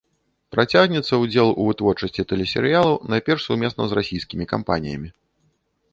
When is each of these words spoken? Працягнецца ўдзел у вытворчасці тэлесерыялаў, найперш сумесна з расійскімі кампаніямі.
Працягнецца 0.53 1.19
ўдзел 1.23 1.47
у 1.59 1.67
вытворчасці 1.67 2.25
тэлесерыялаў, 2.33 2.97
найперш 3.15 3.41
сумесна 3.51 3.83
з 3.93 3.99
расійскімі 4.01 4.45
кампаніямі. 4.57 5.09